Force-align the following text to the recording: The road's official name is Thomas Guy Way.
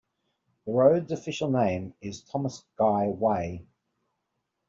The 0.65 0.71
road's 0.71 1.11
official 1.11 1.51
name 1.51 1.93
is 2.01 2.23
Thomas 2.23 2.63
Guy 2.75 3.09
Way. 3.09 3.67